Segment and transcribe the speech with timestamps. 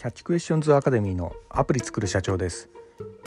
[0.00, 2.70] キャッチクエスチョンズアカデミーのアプリ作る社長です。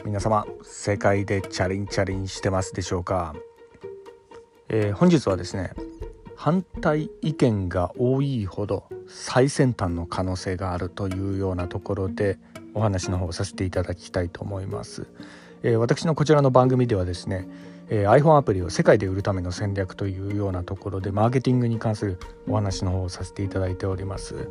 [0.06, 3.36] 皆様世界でチャリンチャリンしてますでしょうか、
[4.70, 5.74] えー、本日はですね
[6.36, 12.40] 反対意見が多いほど最先端の可能性があるというようなところで
[12.74, 15.06] お話の方をさせていただきたいと思います、
[15.62, 17.48] えー、私のこちらの番組ではですね
[17.90, 22.18] えー、iPhone アプリを世界で売るための戦略というようなところでマーケティングに関する
[22.48, 24.50] お話の方をさせていただいております。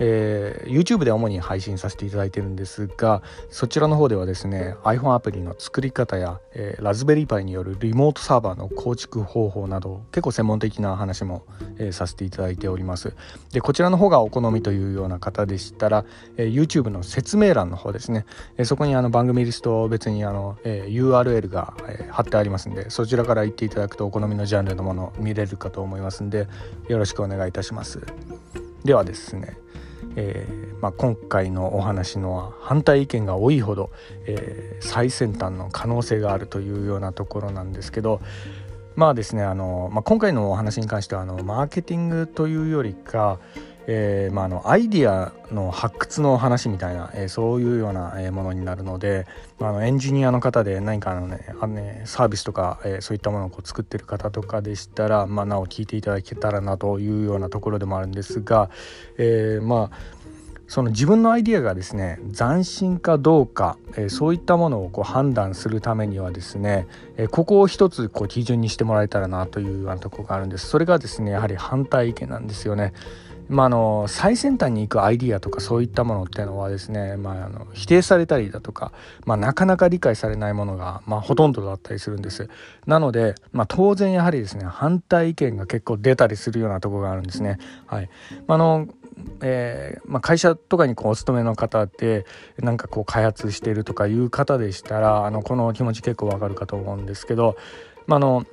[0.00, 11.44] えー、YouTube で主に配信させていただいてるんですがそちらの方ではですね iPhone アプリの作り方や、えー、ラズベリーパイによるリモートサーバーの構築方法など結構専門的な話も、
[11.78, 13.14] えー、させていただいております。
[13.52, 16.04] でこちらの方がお好みというような方でしたら、
[16.36, 18.24] え、YouTube の説明欄の方ですね、
[18.56, 26.48] え、そこにあの番組リスト別にあの、え、URL が、え、貼ってありますんでそちらから行っていただくとお好みのジャンルのもの見れるかと思いますんで
[26.88, 28.00] よろしくお願いいたします。
[28.84, 29.58] ではですね
[30.16, 33.90] えー、まあ、今回のお話のは反対意見が多いほど、
[34.26, 38.20] えー、最先端の可能性があるというようなところなんですけど
[38.96, 43.38] まあですねあの、まあ、今回のお話に関してはあのマーケティングというよりか、
[43.92, 49.26] えーまあ、あのアイディアの発掘の話みたいな、えー、そういうようなものになるので、
[49.58, 58.70] まあ、あのエンジニアの方で何かのねあのねサービスとか、えー、そういったものをこう作ってる方とかでしたら、まあ、なお聞いていただけたらなというようなところでもあるんですが、
[59.18, 60.20] えー、まあ
[60.68, 72.92] その自分のアイディアがですね斬新かどうか、えー、そういったものをこう判断するためにはですね、えー、ここを一つこう基準にしてもらえたらなというようなとこがあるんですそれがですねやはり反対意見なんですよね。
[73.50, 78.92] まあ、の最先端に行くアイディアとかそういったものっていうのはですね、まあ、あの否定されたりだとか、
[79.26, 82.48] まあ、なかなか理解されないものが、まあ、ほとんどだったりするんです。
[82.86, 87.58] なので、まあ、当然やはりですね反対意見が結構出たりするようなとこがあるんですね。
[87.86, 88.10] はい、
[88.46, 88.86] まあの
[89.42, 92.24] えー、まあ、会社とかにこうお勤めの方で
[92.58, 97.56] なんかこう開発してるとかいう方でしたらあのこの気持ち結構わかるかと思うんですけど、
[98.06, 98.46] まあの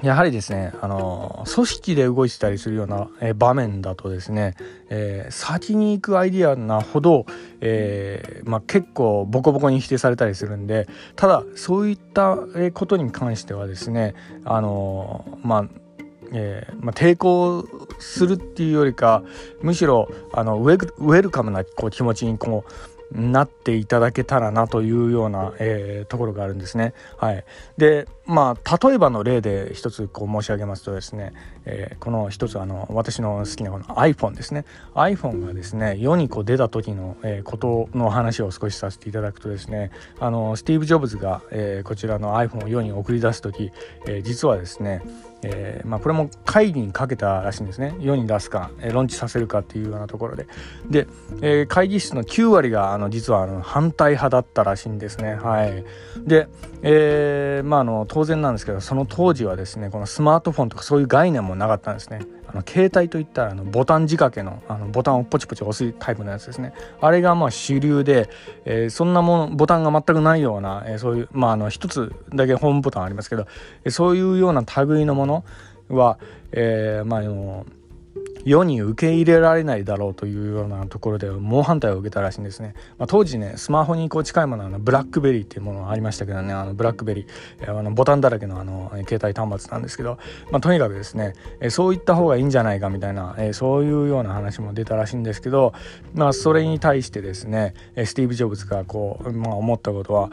[0.00, 4.54] やはりですねあの組織で動いてたりするような、え、場面だとですね、
[4.88, 7.26] えー、先に行くアイディアなほど、
[7.60, 12.38] えーまあ、結構ボコボコに否定されたりするんでただそういった
[12.72, 14.14] ことに関してはですね
[14.44, 15.82] あのまあ
[16.34, 19.22] えーまあ、抵抗するっていうよりか
[19.60, 22.72] むしろあのウェウェルカムなこう気持ちにこう
[23.12, 26.94] なっていただけたらなというような、えー、ところがあるんですね。
[27.18, 27.44] はい、
[27.76, 31.34] でまあ例えばの例で一つこう申し上げますとですね、
[31.66, 34.64] えー、この一つあの私の好きなこの iPhone ですね。
[34.94, 43.70] iPhone がですね世にこう出た時の、えー、ことの話を少しさせていただくとですねあのスティーブ・ジョブズが、えー、こちらの iPhone を世に送り出す時、
[44.06, 45.02] えー、実はですね
[45.44, 47.96] えーまあ、これも会議にかけたらしいんですね。
[47.98, 50.46] 世に出すか、えー、ロンチさせるかっていうようなところで。
[50.88, 51.08] で、
[51.40, 55.34] えー、会議室の9割があの実はあの反対派だったらしいんですね。
[55.34, 55.84] はい。
[56.24, 56.46] で、
[56.82, 62.20] えー、まああの当当然なんですけどその当時はですねこのスマートフォンとかそういう概念もなかったんですね。
[62.46, 66.72] あの携帯といったらあのボタン仕掛けのあのボタンをポチポチ押すタイプのやつですね。
[67.00, 68.30] あれがまあ主流で、
[68.64, 73.46] えー、そんなものボタンが全くないような、えー、そういうまああの一つだけホームボタンありますけど、
[73.82, 75.44] えー、そういうような類のもの
[75.88, 76.18] は、
[76.52, 77.66] えー、まああの
[78.44, 90.18] 世に受け入れられないだろうというようなところで猛反対を受けたらしいんですね、まあ、当時ねスマホにこう近いものはブラックベリーっていうものがありましたけどねあのブラックベリーあのボタンだらけのあの携帯端末なんですけど、
[90.50, 91.34] まあ、とにかくですね
[91.70, 95.72] そういった方がいいんじゃないかみたいなそういうような話も出たらしいんですけど、
[96.14, 97.74] まあ、それに対してですね
[98.04, 100.30] スティーブ・ジョブズがこう、まあ、思ったことは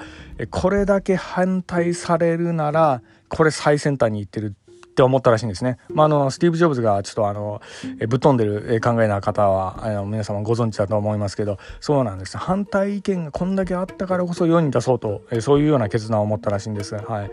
[0.50, 4.56] これだけ反対されるならこれ最先端に行ってる
[4.90, 5.78] って思ったらしいんですね。
[5.90, 7.62] まあ、あのスティーブ・ジョブズがちょっとあの
[8.00, 16.96] えぶっ飛んでる考えな方はあの皆様ご存知だと思いますけどそうなんです反対意見がこんだけあったからこそ世に出そうとえそういうような決断を持ったらしいんです。
[16.96, 17.32] はい、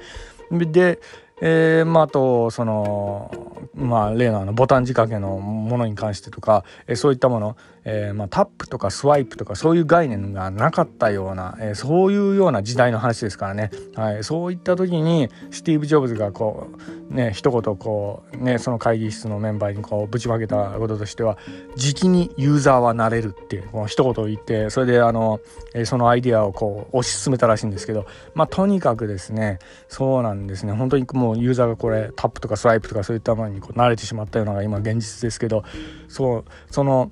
[0.71, 1.01] で
[1.43, 3.31] えー、まあ、あとその、
[3.75, 16.69] まあ、例のあのボタン仕掛けのものに関してとか、えー、そういったもの、えー、まあ、タップとかスワイプとかそういう概念がなかったような、えそういうような時代の話ですからね、はい、そういった時にスティーブ・ジョブズがこ
[17.11, 21.39] うね一言こうねその会議室のメンバーにこうぶちまけたこととしては
[21.77, 25.41] 「じきにユーザーはなれる」っていうこの一言を言ってそれであの、
[25.75, 29.59] えそのアイディアをこう推し進めたらしいんですけどまあとにかくですね
[29.89, 30.73] そうなんですね。
[30.73, 35.65] 本当にもうもユーザーがこれタップとかスワイプとかそういったものにこう慣れてしまったようなのが今現実ですけど
[36.09, 37.11] そうその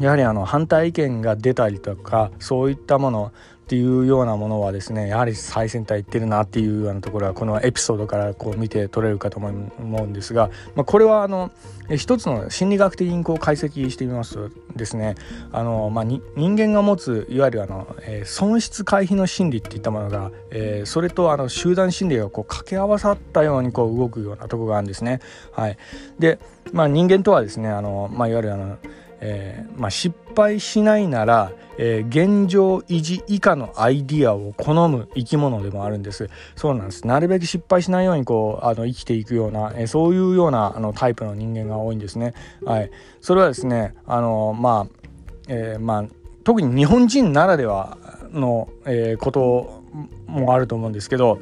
[0.00, 3.32] やはりあの反対意見が出たりとかそういったもの
[3.68, 11.50] っていうようなものはですねやはり最先端いってるなっていうようなところはこのエピソードからこう見て取れるかと思うんですが、まあ、これはあの
[11.94, 14.34] 一つの心理学的にこう解析してみます。
[14.34, 15.16] とですね。
[15.52, 25.20] あの、まあ、人間が持ついわゆるあの、えー、損失回避の心理っていったものが、えー、それとあの集団心理がこう掛け合わさったようにこう動くようなところがあるんですね。
[25.52, 25.76] はい、
[26.18, 26.38] で、
[26.72, 28.78] まあ、人間とはですねあの、まあ、いわゆるあの
[29.20, 36.28] えー、まあ、失敗しないなら、えー、現状維持以下のアイディアを好む生き物でもあるんです。
[36.56, 37.06] そうなんです。
[37.06, 42.34] なるべく失敗しないようにこうあの生きていくような、えー、そういうようなあのタイプの人間が多いんですね。
[42.64, 42.90] はい。
[43.20, 45.02] それはですねあのまあ、
[45.48, 46.04] えまあ
[46.44, 47.98] 特に日本人ならでは
[48.32, 49.82] の、えこと
[50.26, 51.38] もあると思うんですけど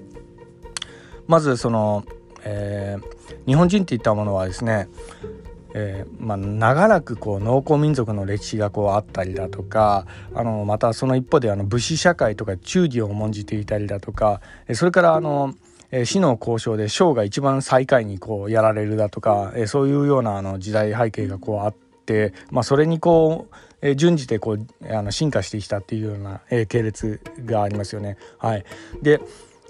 [1.27, 2.05] まずその、
[2.45, 2.97] え
[3.47, 4.89] 日本人っていったものはですね
[5.79, 14.41] えー、まあ、長らくこう農耕民族の歴史がこうあったりだとかあのまたその一方であの武士社会とか忠義を重んじていたりだとか
[14.73, 15.55] それからあの
[16.05, 21.75] 死の交渉で将が一番最下位にこうやられるだとかえそういうようなあの時代背景がこうあっ
[22.07, 28.17] て、まあ、それにこうえ順次でこうあの進化してきたっていうようなえ系列がありますよね。
[28.39, 28.65] はい、
[29.03, 29.21] で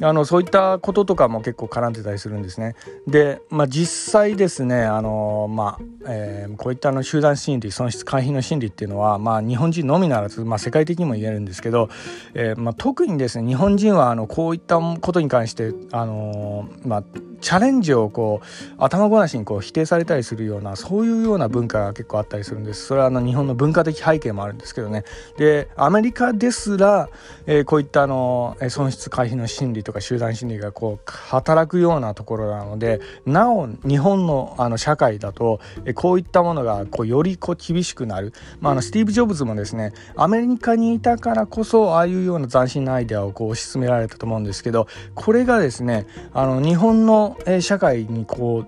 [0.02, 2.74] あのそういったこととかも結構絡んでたりするんですね。
[3.06, 11.88] で、まあ、実際ですねあの、まあえー、こういったの集団心理損失回避の心理っていうのは、まあ、日本人のみならず、まあ、世界的にも言えるんですけど、
[12.34, 17.04] えーまあ、特にですね日本人はあのこういったことに関してあの、まあ、
[17.40, 22.86] チャレンジをこう頭ごなしにこう否定されたりするようなそういうような文化が結構あったりするんです。
[22.86, 25.04] それはあの日本の文化的背景もあるんですけどね。
[25.36, 27.08] でアメリカですら、
[27.46, 48.64] えー、こういったあの損失回避の心理とか集団心理がこう働くようなところなのでなお日本のあの社会だと、えー、こういったものがこうよりこう厳しくなる、まあ、あのスティーブ・ジョブズもですねアメリカにいたからこそああいうような斬新なアイデアをこう推し進められたと思うんですけどこれがですねあの日本のえ社会にこ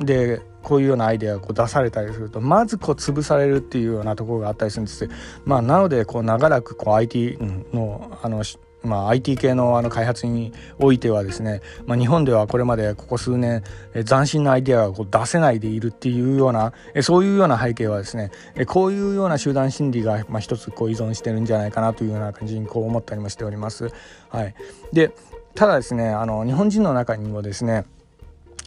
[0.00, 5.08] うでこういうようなアイデアがこう出されたりするとまずこう潰されるっていうようなところがあったりするんです
[5.44, 7.38] まあなのでこう長らくこう IT
[7.72, 8.42] のあの
[8.82, 13.62] まあ、IT 系のあの開発においてはですね、まあ、日本ではこれまでここ数年
[14.06, 16.72] 斬新なアイデアがこう出せないでいるっていうような
[17.02, 18.30] そういうような背景はですね
[18.66, 23.90] こういうような集団心理がまあ一つこう依存してるんじゃないかなというような感じにこう思ったりもしております。
[24.30, 24.54] はい、
[24.92, 25.12] で
[25.54, 27.84] ただですねあの日本人の中にもですね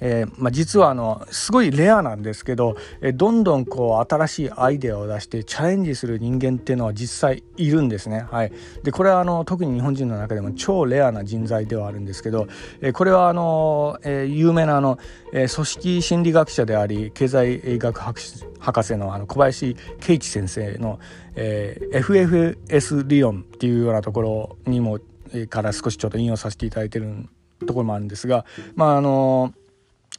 [0.05, 8.25] えー、まあ、実はあのすごいレアなんですけど、えー、どんどんこう新しいアイデアを出してチャレンジする人間っていうのは実際いるんですね。
[8.29, 8.51] はい、
[8.83, 12.47] でこれはあの特に日本人の中でも超レアな人材ではあるんですけど、
[12.81, 14.99] えー、これはあの、え有名なあの、
[15.31, 20.99] え組織心理学者であり経済学博士博士のあの小林圭一先生の、
[21.35, 24.99] え FFS 理論っていうようなところにも、
[25.33, 27.29] えから少しちょっと引用させていただいてる
[27.65, 28.45] ところもあるんですが
[28.75, 29.53] まああの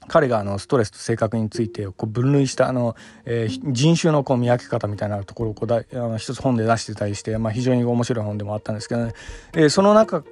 [0.09, 9.13] 彼があのストレスと性格についてこう分類したあの、えー、人種のこう見分け方みたいなところをこうだあの一つ本で出してたりして、まあ、非常に面白い本でもあったんですけどね、
[9.55, 10.25] えー、その中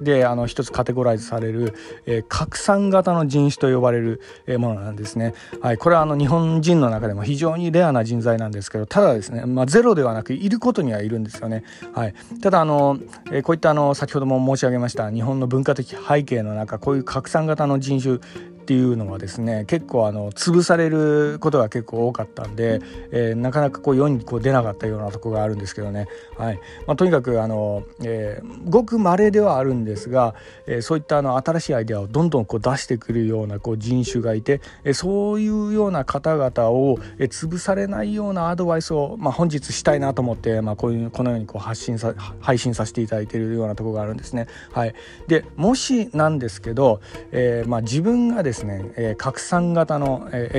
[0.00, 1.74] であの一つカテゴライズされる、
[2.06, 5.34] えー、拡散型の人種と呼ばれる、えー、ものなんですね。
[5.60, 11.64] はい、これはあの日本人の中でも非常にレアな人材なんですけどただですね、まあ、ゼロではなくいることにはいるんですよね。
[11.94, 12.98] はい、ただあの、
[13.32, 18.18] えー、こういったあの先ほども申し上げました日本の文化的背景の中こういう拡散型の人種
[18.66, 22.80] っていうのはですね結構あの潰されることが結構多かったんで、
[23.12, 26.58] えー、なかなかこう世にこう出なかったようなとこがあるんですけどね、はい。
[26.84, 30.34] まあ、とにかくあの、えー、ごく稀ではあるんですが、
[30.66, 44.48] えー、そういったあの新しいアイデアをどんどんこう出してくるようなこう人種がいて、えー、そういうような方々を、え、潰されないようなアドバイスを、まあ、本日したいなと思って、まあ、こういうこのようにこう発信さ配信させていただいているようなところがあるんですね。
[44.72, 44.94] はい、
[45.28, 50.58] でもしなんですけど、えーまあ、自分がですねですね、えー、拡散型の、えー、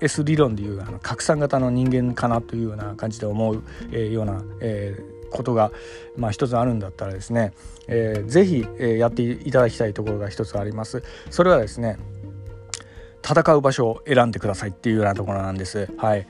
[0.00, 3.62] FSS 理論でいうあの拡散型の人間かなというような感じで思う、
[3.92, 5.70] えー、ような、えー、ことが、
[6.16, 7.52] まあ、一つあるんだったらですね、
[7.86, 11.02] えー、ぜひ、えー、やっていただきたいところが一つあります。
[11.30, 11.98] それはですね
[13.28, 15.90] 戦う場所を選んでくださいっていうようなところなんです。
[15.98, 16.26] はい、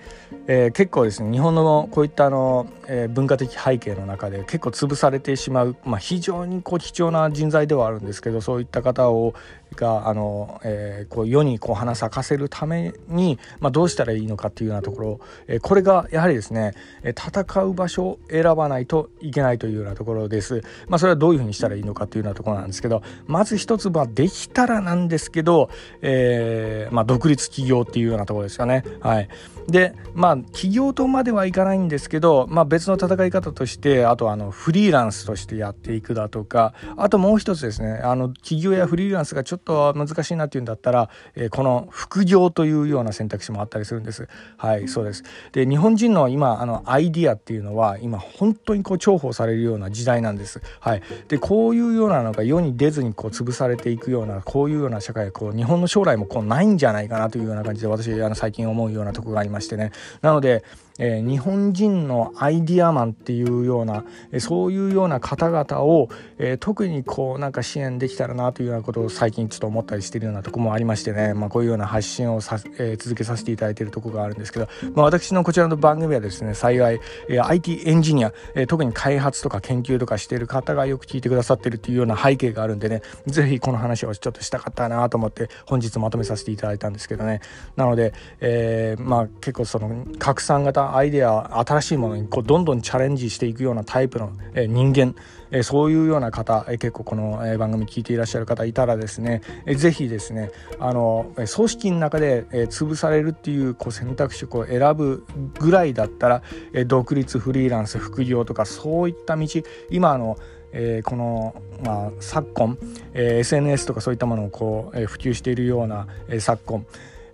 [0.48, 9.34] えー、結構ですね日本のこういったあの、えー、文化的背景の中で結構潰されてしまう、まあ、非常にこう貴重な人材ではあるんですけどそういった方を、
[9.76, 20.62] があの、えー、こう世にこう花咲かせるために、まあ、どうしたらいいのかっていうようなところ、えー、これがやはりですね戦う場所を選ばないといけないというようなところです。
[20.88, 25.70] まあ、それはどういうふうにしたらいいのかというようなところなんですけどまず一つはできたらなんですけど、
[26.02, 28.84] えー、まあ、独立企業っていうようなところですよね。
[29.00, 29.28] はい、
[29.68, 44.29] でまあ企業とまではいかないんですけど、まあ、別の戦い方としてあとあのフリーランスとしてやっていくだとかあともう一つですねあの企業やフリーランスがちょっとと難しいなっていうんだったら、えー、この副業というような選択肢もあったりするんです。
[44.57, 50.61] はいそうですで日本人の今あのアイディアっていうのは今本当にこう重宝されるような時代なんです。
[50.81, 60.65] はい、でこういうようなのが世に出ずにこう潰されていくようなこういうような社会こう日本の将来もこうないんじゃないかなというような感じで私あの最近思うようなとこがありましてねなので
[60.99, 87.40] えー、日本人のアイディアマンっていうような、え、そういうような方々を、えー、特にこうなんか支援できたらなというようなことを最近ちょっと思ったりしているようなとこもありましてね、まあ、こういうような発信をさ、え続けさせていただいているとこがあるんですけど、まあ、私のこちらの番組はですね幸い、え IT エンジニア、え特に開発とか研究とかしている方がよく聞いてくださってるっていうような背景があるんでね是非この話をちょっとしたかったなと思って本日まとめさせていただいたんですけどね。
[87.76, 95.14] なので、えまあ結構その拡散型アイデア新しいものにこうどんどんチャレンジしていくようなタイプの、え人間、
[95.50, 105.25] えそういうような方、え結構この、え番組聞いていらっしゃる方いたらですね、えー、ぜひですねあの組織の中で、え潰されるっていうこう選択肢を選ぶ
[105.59, 106.42] ぐらいだったら、
[106.73, 109.47] え独立フリーランス副業とかそういった道
[109.90, 110.37] 今の
[110.73, 112.78] えー、この、まあ、昨今、
[113.14, 116.87] えー、SNS とかそういったものをこう、えー、普及しているような、え、昨今、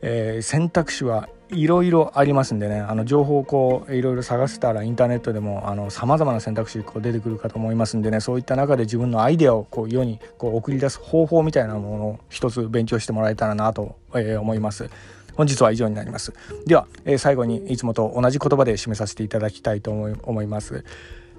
[0.02, 14.88] え、選択肢はいろいろありますんでねあの情報をこういろいろ探せたらインターネットでもさまざまな選択肢こう出てくるかと思いますんでねそういった中で自分のアイデアをこう世にこう送り出す方法みたいなものを一つ勉強してもらえたらなと、えー、思います。
[15.34, 16.32] 本日は以上になります。
[16.64, 20.84] では、えー、最後にいつもと同じ言葉で締めさせていただきたいと思います。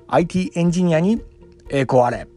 [0.07, 1.21] IT エンジニアに
[1.69, 2.27] 栄光あれ。